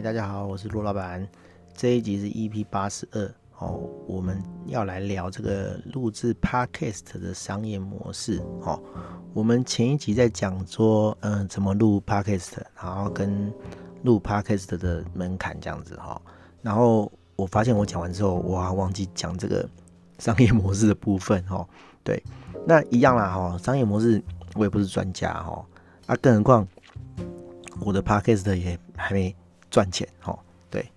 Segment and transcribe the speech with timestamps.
[0.00, 1.28] 大家好，我是陆老板。
[1.74, 8.80] 这一集是 EP 八十二哦，我们要来聊这个录制 Podcast 的商业模式哦。
[9.34, 13.52] 我们前一集在讲说，嗯、怎么录 Podcast，然后跟
[14.04, 16.22] 录 Podcast 的门槛这样子哈、哦。
[16.62, 19.68] 然后我发现我讲完之后，我忘记讲这个
[20.20, 21.68] 商业模式的部分、哦。
[22.04, 22.22] 对，
[22.64, 24.22] 那一样啦哈、哦，商业模式
[24.54, 25.66] 我也不是专家哈、哦，
[26.06, 26.68] 啊，更何况
[27.80, 29.34] 我的 Podcast 也还没。
[29.70, 30.38] 赚钱，哦，
[30.70, 30.90] 对，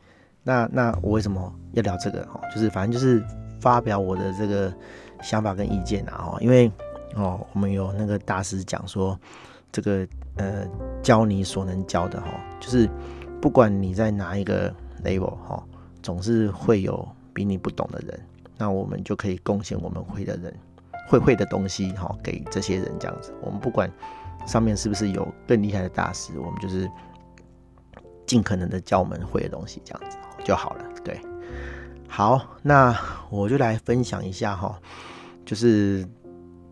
[0.44, 2.22] 那那我为什么要聊这个？
[2.34, 3.22] 哦，就是反正就是
[3.60, 4.74] 发表我的这个
[5.22, 6.72] 想法跟意见啊，哦，因为
[7.16, 9.20] 哦，我们有那个大师讲说，
[9.72, 10.08] 这个
[10.38, 10.66] 呃，
[11.04, 12.28] 教你所能教的，哈，
[12.60, 12.90] 就是
[13.42, 15.62] 不管你在哪一个 level，哈，
[16.02, 18.20] 总是会有比你不懂的人，
[18.58, 20.54] 那我们就可以贡献我们会的人
[21.10, 23.34] 会会的东西，哈，给这些人这样子。
[23.42, 23.92] 我们不管
[24.46, 26.90] 上面是不是有更厉害的大师，我们就是。
[28.32, 30.86] 尽可能的教我们会的东西，这样子就好了。
[31.04, 31.20] 对，
[32.08, 32.98] 好，那
[33.30, 34.80] 我就来分享一下哈，
[35.46, 36.08] 就是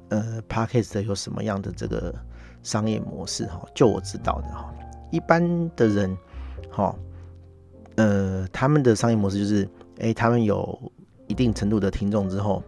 [0.07, 2.15] 呃，Podcast 有什么样的这个
[2.63, 3.61] 商业模式哈？
[3.75, 4.73] 就我知道的哈，
[5.11, 6.17] 一般的人
[6.71, 6.95] 哈，
[7.97, 10.89] 呃，他们的商业模式就是，哎、他们有
[11.27, 12.63] 一定程度的听众之后，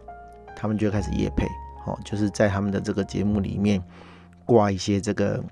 [0.54, 1.46] 他们就开始夜配，
[1.86, 3.82] 哦，就是在他们的这个节目里面
[4.44, 5.42] 挂一些这个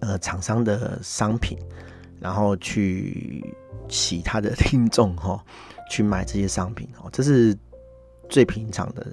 [0.00, 1.58] 呃厂商的商品。
[2.22, 3.44] 然后去
[3.88, 5.44] 洗他的听众哈，
[5.90, 7.56] 去买这些商品哦，这是
[8.28, 9.04] 最平常的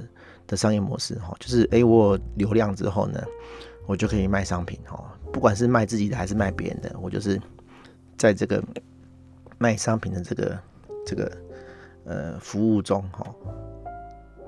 [0.45, 3.19] 的商业模式哈，就是诶，我流量之后呢，
[3.87, 7.41] 我就可以卖商品哦，不管是卖自己的还是卖别人的，我就是
[8.15, 8.63] 在这个
[9.57, 10.59] 卖商品的这个
[11.03, 11.31] 这个
[12.05, 13.25] 呃服务中哈，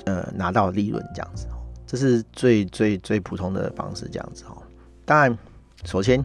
[0.05, 1.47] 呃拿到利润这样子，
[1.87, 4.61] 这是最最最普通的方式这样子哦。
[5.03, 5.35] 当然，
[5.83, 6.23] 首先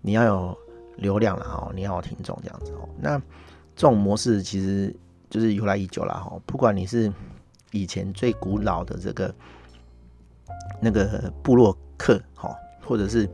[0.00, 0.56] 你要有。
[0.96, 2.88] 流量了哦，你好听众这样子哦。
[2.98, 3.18] 那
[3.74, 4.94] 这种模式其实
[5.28, 6.40] 就是由来已久了哈。
[6.46, 7.12] 不管你是
[7.72, 9.34] 以前最古老的这个
[10.80, 13.28] 那个部落客哈，或者是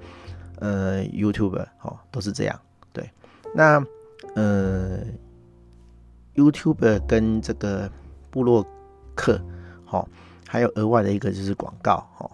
[0.58, 2.60] 呃 YouTuber 哈，都是这样。
[2.92, 3.08] 对，
[3.54, 3.84] 那
[4.34, 4.98] 呃
[6.34, 7.88] YouTube 跟这个
[8.30, 8.66] 部落
[9.14, 9.40] 客
[9.84, 10.04] 哈，
[10.48, 12.28] 还有额外的一个就是广告哈。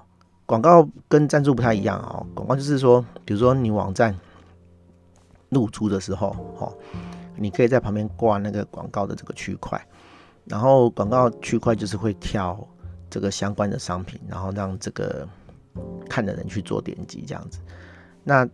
[0.46, 2.24] 广告跟赞助不太一样啊。
[2.34, 4.18] 广告就是说，比如说你网站。
[5.50, 6.28] 露出的时候，
[6.58, 6.76] 哦，
[7.36, 9.80] 你可以在旁边挂那个广告的这个区块，
[10.44, 12.66] 然后广告区块就是会跳
[13.08, 15.26] 这个相关的商品，然后让这个
[16.08, 17.60] 看的人去做点击这样子。
[18.24, 18.46] 那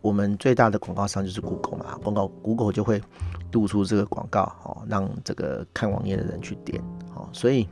[0.00, 3.02] 我们最大的广告商就是 Google 嘛，广告 Google 就会
[3.50, 6.80] 露出这个广告，哦，让这个看网页的人去点，
[7.14, 7.68] 哦，所以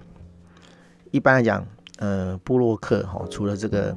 [1.13, 1.65] 一般来讲，
[1.99, 3.97] 呃，部落客哈，除了这个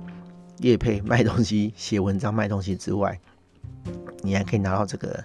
[0.59, 3.19] 业配卖东西、写文章卖东西之外，
[4.21, 5.23] 你还可以拿到这个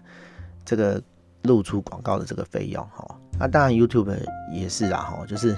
[0.65, 1.03] 这个
[1.43, 4.17] 露出广告的这个费用哈，那当然 YouTube
[4.53, 5.57] 也是啦哈，就是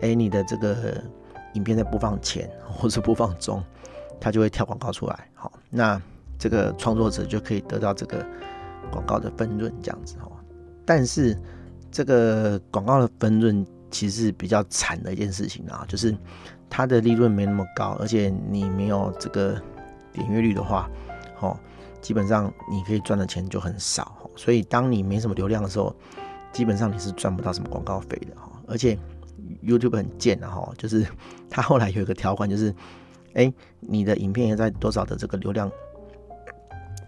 [0.00, 1.02] 哎你的这个
[1.54, 3.60] 影片在播放前或是播放中，
[4.20, 6.00] 它就会跳广告出来，好，那
[6.38, 8.24] 这个创作者就可以得到这个
[8.92, 10.30] 广告的分润这样子哈。
[10.84, 11.36] 但是
[11.90, 16.16] 这个广告的分润其实是比较惨的一件事情啊，就是
[16.70, 19.60] 它的利润没那么高，而且你没有这个
[20.12, 20.88] 点阅率的话，
[21.34, 21.58] 好。
[22.00, 25.94] 基本上你可以赚的钱就很少，所以当你没什么流量的时候，
[26.52, 28.50] 基本上你是赚不到什么广告费的哈。
[28.66, 28.98] 而且
[29.62, 31.06] YouTube 很贱的哈，就是
[31.50, 32.74] 它后来有一个条款，就是
[33.34, 35.70] 哎，你的影片要在多少的这个流量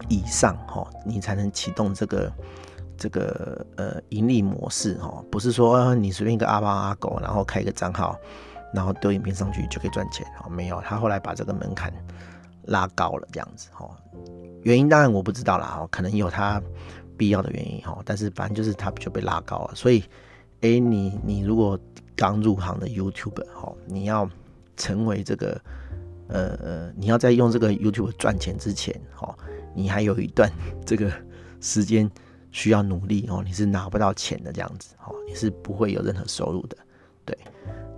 [0.09, 2.31] 以上哈，你才能启动这个
[2.97, 5.23] 这个呃盈利模式哈。
[5.31, 8.17] 不是说你随便一个阿猫阿狗，然后开一个账号，
[8.73, 10.49] 然后丢影片上去就可以赚钱哈。
[10.49, 11.93] 没有，他后来把这个门槛
[12.65, 13.89] 拉高了，这样子哈。
[14.63, 16.61] 原因当然我不知道啦，哦可能有他
[17.17, 20.03] 必要的原因哈，但是反正就是他就被拉高了，所以，
[20.61, 21.79] 哎，你你如果
[22.15, 24.29] 刚入行的 YouTuber 哈，你要
[24.75, 25.61] 成为这个
[26.27, 29.35] 呃，你要在用这个 YouTube 赚钱之前哈，
[29.75, 30.51] 你还有一段
[30.85, 31.11] 这个
[31.59, 32.09] 时间
[32.51, 36.77] 需要努力哦，你是拿不到钱的这样子哦，你是不会有任何收入的，
[37.25, 37.37] 对。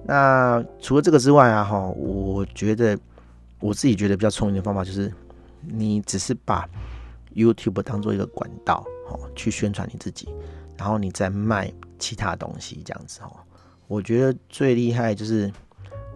[0.06, 2.98] 那除了这个之外啊哈，我觉得
[3.60, 5.10] 我自己觉得比较聪明的方法就是。
[5.68, 6.68] 你只是把
[7.34, 10.30] YouTube 当做一个管道，哦，去宣传你自己，
[10.78, 13.32] 然后你再卖其他东西，这样子哦。
[13.88, 15.52] 我觉得最厉害就是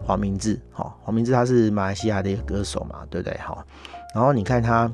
[0.03, 3.35] 黄明志，哦，黄明志他是马来西亚的一个歌手嘛，对不对？
[3.39, 3.65] 哈，
[4.13, 4.91] 然后你看他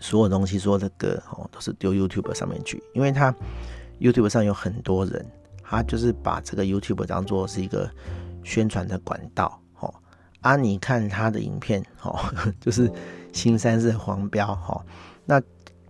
[0.00, 3.34] 所有东西，所有的歌，哦，都是丢 YouTube 上面去，因为他
[4.00, 5.24] YouTube 上有很多人，
[5.62, 7.90] 他就是把这个 YouTube 当做是一个
[8.42, 9.94] 宣传的管道，哦，
[10.40, 12.18] 啊，你看他的影片，哦，
[12.58, 12.90] 就是。
[13.32, 14.84] 新三色黄标哈，
[15.24, 15.42] 那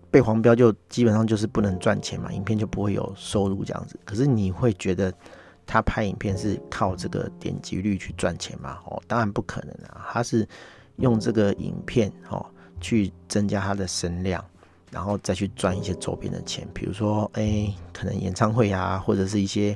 [0.09, 3.99] 被黄标就基本上就是不能赚钱嘛，影片就不会有收入这样子。
[4.05, 5.13] 可是你会觉得
[5.65, 8.77] 他拍影片是靠这个点击率去赚钱吗？
[8.85, 10.47] 哦，当然不可能啊，他是
[10.97, 12.45] 用这个影片哦
[12.79, 14.43] 去增加他的声量，
[14.91, 19.75] 然后再去赚一些周边的钱，比如说哎、可能演唱会啊，或者是一些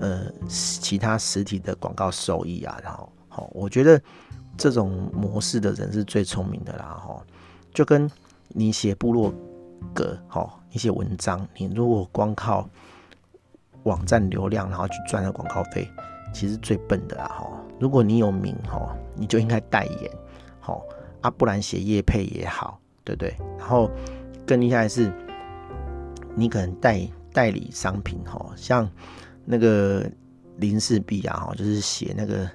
[0.00, 3.98] 呃其他实体的广告收益啊，然后好，我觉得
[4.56, 7.22] 这种模式的人是最聪明的啦，哈，
[7.72, 8.10] 就跟。
[8.48, 9.34] 你写部落
[9.92, 12.66] 格，哈，你写文章，你如果光靠
[13.82, 15.86] 网站流量，然后去赚那广告费，
[16.32, 17.50] 其实最笨的啦，哈。
[17.80, 20.10] 如果你有名，哈，你就应该代言，
[20.60, 20.80] 哈，
[21.20, 23.36] 啊，不然写业配也好，对不对？
[23.58, 23.90] 然后
[24.46, 25.12] 更厉害是，
[26.36, 28.88] 你可能代代理商品，哈，像
[29.44, 30.08] 那个
[30.58, 32.48] 林氏璧啊，哈，就是写那个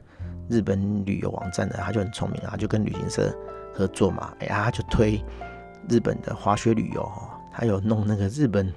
[0.51, 3.33] 日本旅游网站的，他就很聪明啊，就跟旅行社
[3.73, 5.23] 合作嘛，哎呀，他就推。
[5.89, 8.71] 日本的滑雪旅游哦，他有弄那个日本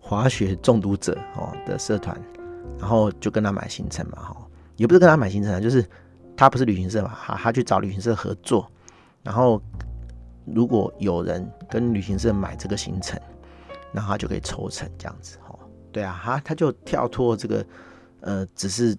[0.00, 2.18] 滑雪中毒者哦的社团，
[2.78, 4.36] 然后就跟他买行程嘛哈，
[4.76, 5.84] 也不是跟他买行程啊，就是
[6.34, 8.66] 他不是旅行社嘛，他他去找旅行社合作，
[9.22, 9.60] 然后
[10.46, 13.20] 如果有人跟旅行社买这个行程，
[13.92, 15.54] 然后他就可以抽成这样子哈，
[15.92, 17.66] 对啊，他他就跳脱这个
[18.22, 18.96] 呃，只是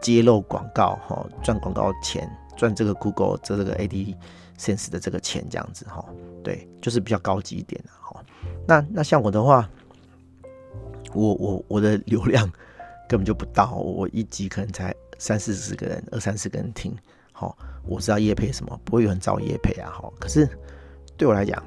[0.00, 4.14] 揭露广告哈，赚广告钱，赚这个 Google 这这个 AD。
[4.58, 6.02] Sense 的这个钱这样子哈，
[6.42, 8.24] 对，就是比较高级一点的哈。
[8.66, 9.68] 那那像我的话，
[11.12, 12.50] 我我我的流量
[13.06, 16.96] 根本就不到，我一集可能才三四十个人，二三十个人听。
[17.32, 19.90] 好，我知道业配什么，不会有人找我业配啊。
[19.90, 20.48] 哈，可是
[21.18, 21.62] 对我来讲，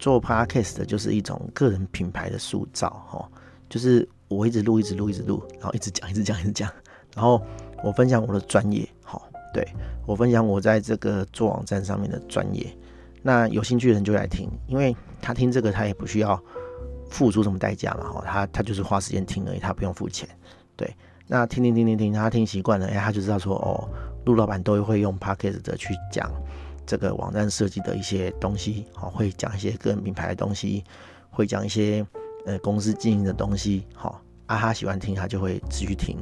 [0.00, 3.30] 做 Podcast 的就是一种个人品牌的塑造哈，
[3.68, 6.68] 就是我一直录，一直录，一直录，然后一直讲，一直讲，一直讲，
[7.14, 7.40] 然后
[7.82, 9.22] 我分享我的专业，好。
[9.52, 9.64] 对，
[10.04, 12.66] 我分享我在这个做网站上面的专业，
[13.22, 16.36] 那有兴趣的人就来听，因为他听这个他也不需要
[17.08, 20.28] 付出什么代价嘛，哈，他他就是花时间听而已，他不用付钱。
[20.74, 20.92] 对，
[21.28, 23.88] 那听听听听听，他听习惯了，哎，他就知道说，哦，
[24.24, 26.28] 陆老板都会用 Podcast 的去讲
[26.84, 30.82] 这个网站设计的一些东西，好，会讲一些个人品牌的东西，
[31.30, 32.04] 会讲一些
[32.44, 36.18] 呃公司经营的东西，好，啊，他喜欢听，他就会继续听，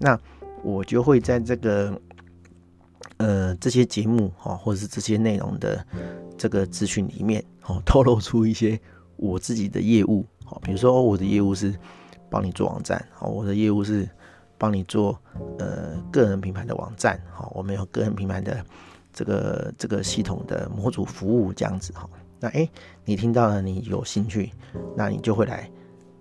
[0.00, 0.18] 那
[0.64, 2.00] 我就会在这个。
[3.16, 5.84] 呃，这些节目哈，或者是这些内容的
[6.38, 8.80] 这个资讯里面，哦， 透露出一些
[9.16, 11.74] 我自己的业务，哦，比如说我的业务是
[12.30, 14.08] 帮你做网站，哦，我的业务是
[14.56, 15.20] 帮你做
[15.58, 18.64] 呃个人品牌的网站，好，我们有个人品牌的
[19.12, 22.08] 这个这个系统的模组服务这样子哈。
[22.38, 22.70] 那诶，
[23.04, 24.50] 你听到了，你有兴趣，
[24.96, 25.70] 那你就会来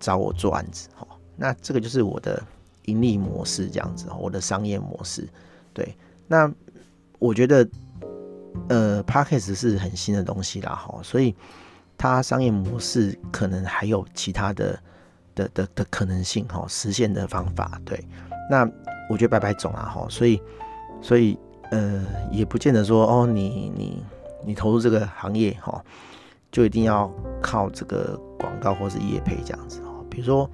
[0.01, 2.43] 找我做案子，好，那这个就是我的
[2.89, 5.27] 盈利模式这样子，我的商业模式，
[5.73, 5.95] 对，
[6.27, 6.51] 那。
[7.21, 7.67] 我觉得，
[8.69, 11.35] 呃，Podcast 是很新的东西啦，哈，所以
[11.97, 14.79] 它商业模式可能还有其他的
[15.35, 18.01] 的的的可能性，哈，实现的方法，对。
[18.49, 18.65] 那
[19.09, 20.41] 我觉得白白种啊，哈，所以
[21.01, 21.37] 所以
[21.71, 24.01] 呃，也不见得说哦，你你
[24.45, 25.83] 你投入这个行业，哈，
[26.53, 29.89] 就一定要靠这个广告或是业配这样子，哈。
[30.09, 30.49] 比如说，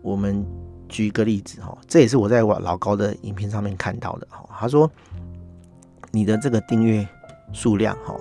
[0.00, 0.46] 我们
[0.94, 4.88] 举一个例子，哈，这也是我在我老高的影片上面看到的，哈，他说。
[6.12, 7.04] 你的这个订阅
[7.52, 8.14] 数量哈，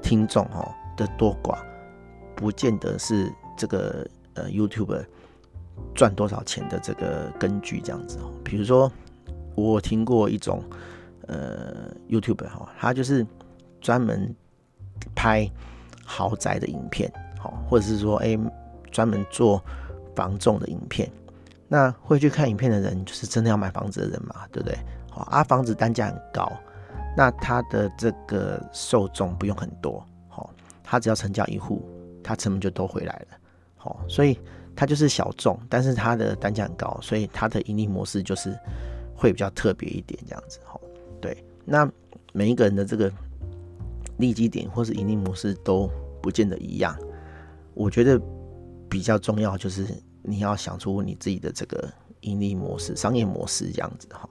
[0.00, 1.58] 听众哈的多寡，
[2.36, 5.04] 不见得是这个呃 YouTube
[5.96, 8.30] 赚多少钱的这个根据这样子哦。
[8.44, 8.88] 比如说，
[9.56, 10.62] 我听过一种
[11.26, 13.26] 呃 YouTube 哈，他就是
[13.80, 14.32] 专门
[15.12, 15.50] 拍
[16.04, 18.38] 豪宅的影片，好，或者是说哎
[18.92, 19.60] 专门做
[20.14, 21.10] 房仲的影片。
[21.68, 24.78] 那会去看影片的人，就是真的要买房子的人嘛，对不对？
[25.10, 26.50] 好啊，房子单价很高。
[27.16, 30.50] 那他的这个受众不用很多，好，
[30.82, 31.88] 他只要成交一户，
[32.24, 33.38] 他成本就都回来了，
[33.76, 34.38] 好，所以
[34.74, 38.58] 他就是小众，但是他的单价很高，所以他的盈利模式就是
[39.14, 40.80] 会比较特别一点，这样子，好，
[41.20, 41.44] 对。
[41.64, 41.88] 那
[42.32, 43.08] 每一个人的这个
[44.16, 45.88] 利基点或是盈利模式都
[46.20, 46.98] 不见得一样，
[47.74, 48.20] 我觉得
[48.90, 49.86] 比较重要就是
[50.24, 51.88] 你要想出你自己的这个
[52.22, 54.28] 盈利模式、商业模式这样子，哈，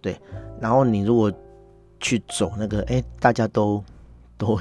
[0.00, 0.16] 对。
[0.60, 1.32] 然后你如果
[1.98, 3.82] 去走那个哎、大家都
[4.38, 4.58] 都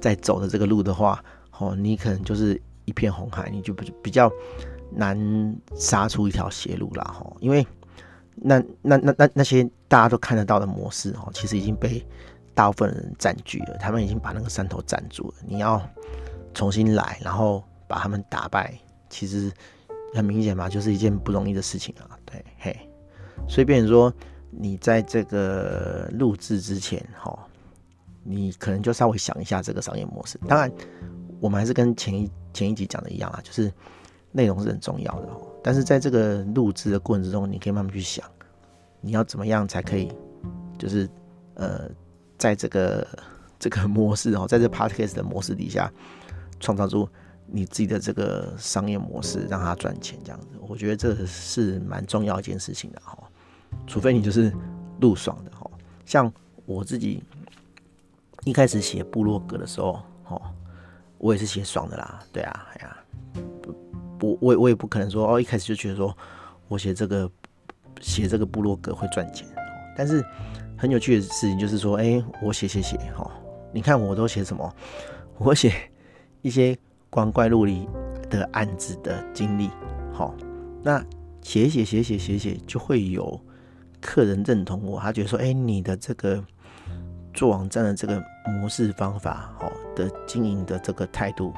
[0.00, 1.22] 在走的这个路的话，
[1.58, 4.30] 哦，你可能就是一片红海，你就比比较
[4.92, 7.66] 难杀出一条血路啦，哈，因为
[8.34, 12.02] 那那那那那些大家都看得到的模式，哦，其实已经被
[12.54, 15.80] 大部分人占据了，他们已经把那个山头占住了，你要
[16.54, 18.72] 重新来，然后把他们打败，
[19.10, 19.52] 其实
[20.14, 22.76] 很明显嘛，就是一件不容易的事情啊，对，嘿，
[23.48, 24.12] 所以变成说。
[24.52, 27.38] 你在这个录制之前，哈，
[28.24, 30.40] 你可能就稍微想一下这个商业模式。
[30.48, 30.68] 当然，
[31.38, 33.72] 我们还是跟前一前一集讲的一样啊，就是
[34.32, 35.28] 内容是很重要的。
[35.62, 38.28] 但是在这个录制的过程之中，你可以慢慢去想，
[39.00, 40.10] 你要怎么样才可以，
[40.76, 41.08] 就是
[41.54, 41.88] 呃，
[42.36, 43.06] 在这个
[43.56, 45.88] 这个模式哦，在这 podcast 的模式底下，
[46.58, 47.08] 创造出
[47.52, 50.46] 你自己的这个商业模式，让它赚钱这样子。
[50.60, 53.18] 我觉得这是蛮重要一件事情的哈。
[53.86, 54.52] 除非你就是
[55.00, 55.70] 路爽的哈，
[56.04, 56.32] 像
[56.66, 57.22] 我自己
[58.44, 60.42] 一开始写部落格的时候，哦，
[61.18, 62.20] 我也是写爽的啦。
[62.32, 62.96] 对啊，哎呀。
[64.22, 66.14] 我我我也不可能说哦，一开始就觉得说
[66.68, 67.30] 我写这个
[68.02, 69.48] 写这个部落格会赚钱，
[69.96, 70.22] 但是
[70.76, 73.30] 很有趣的事情就是说，哎、我写写写哈，
[73.72, 74.74] 你看我都写什么？
[75.38, 75.72] 我写
[76.42, 76.76] 一些
[77.10, 77.86] 光怪陆离
[78.30, 79.68] 的案子的经历，
[80.12, 80.34] 好，
[80.82, 81.04] 那
[81.42, 83.38] 写写写写写写就会有
[84.00, 86.42] 客人认同我，他觉得说，哎、你的这个
[87.34, 91.52] 做网站的这个模式方法，好，的经营的这个态度。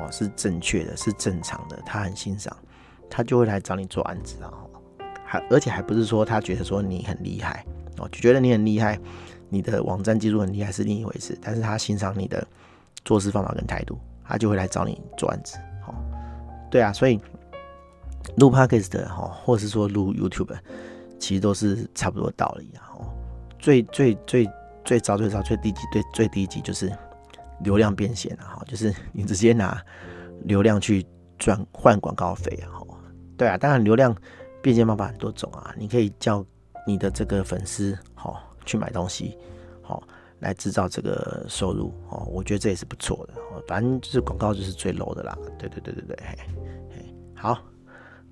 [0.00, 2.52] 哦，是正确的，是正常的，他很欣赏，
[3.08, 4.52] 他就会来找你做案子啊。
[5.24, 7.64] 还而且还不是说他觉得说你很厉害
[7.98, 8.98] 哦，就觉得你很厉害，
[9.48, 11.38] 你的网站技术很厉害是另一回事。
[11.40, 12.44] 但是他欣赏你的
[13.04, 15.56] 做事方法跟态度，他就会来找你做案子。
[15.86, 15.94] 哦，
[16.70, 17.20] 对啊，所以
[18.36, 20.56] 录 Podcast 的哈，或者是说录 YouTube，
[21.18, 22.90] 其实都是差不多道理啊。
[22.98, 23.06] 哦，
[23.58, 24.50] 最最最
[24.84, 26.92] 最早最早最低级最最低级就是。
[27.60, 29.80] 流量变现啊，哈，就是你直接拿
[30.42, 31.06] 流量去
[31.38, 32.84] 转换广告费啊，哈，
[33.38, 34.14] 对啊，当然流量
[34.60, 36.44] 变现方法很多种啊，你可以叫
[36.84, 39.38] 你的这个粉丝，哈，去买东西，
[39.82, 40.02] 好，
[40.40, 46.38] 来制造这个收入，哦，我觉得这也是不错的哦，反正就是广告就是最 low 的啦，对对对对对，嘿，
[46.90, 47.58] 嘿，好，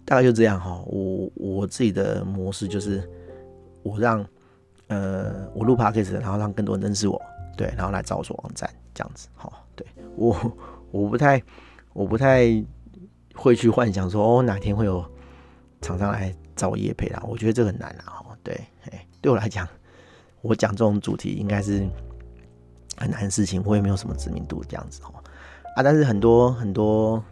[0.05, 3.09] 大概就这样哈，我我自己的模式就是
[3.83, 4.25] 我让
[4.89, 7.21] 呃我录 podcast，然后让更多人认识我，
[7.57, 8.69] 对，然后来找我做网站。
[8.95, 10.37] 这样子，好，对我，
[10.91, 11.43] 我不太，
[11.95, 12.63] 我不太
[13.35, 15.03] 会去幻想说，哦，哪天会有
[15.81, 17.23] 厂商来找我业配啦。
[17.27, 18.55] 我觉得这很难啊，哈，对，
[19.23, 19.67] 对我来讲，
[20.43, 21.89] 我讲这种主题应该是
[22.99, 25.15] 很难的事情，我也没有什么知名度，这样子，哦，
[25.77, 27.23] 啊，但是很多很多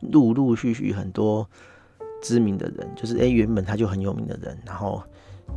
[0.00, 1.48] 陆陆续续很多
[2.22, 5.02] 知名的人，就是哎，原本他就很有名的人，然后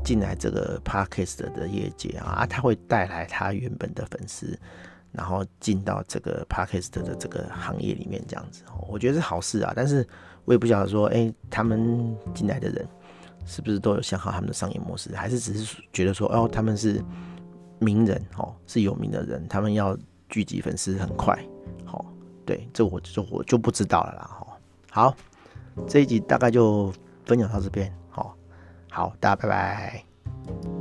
[0.04, 4.58] 进来这个 Podcast 的业界啊，他会带来他原本的粉丝。
[5.18, 9.72] 然后进到这个 Podcast 的这个行业里面，这样子，我觉得是好事啊。
[9.74, 10.06] 但是
[10.44, 12.86] 我也不晓得说，哎，他们进来的人
[13.46, 17.04] 是不是都有想好他们的商业模式，还是只是觉得说，哦，他们是
[17.80, 19.98] 名人哦，是有名的人，他们要
[20.30, 21.38] 聚集粉丝很快，
[21.86, 22.04] 好，
[22.46, 24.30] 对，这我就我就不知道了啦。
[24.92, 25.16] 好，
[25.88, 26.92] 这一集大概就
[27.25, 28.36] 分享到这边，好，
[28.90, 30.75] 好，大家拜拜。